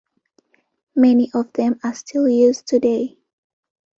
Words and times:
Many 0.95 1.29
of 1.35 1.53
them 1.53 1.79
are 1.83 1.93
still 1.93 2.27
used 2.27 2.65
today. 2.65 3.19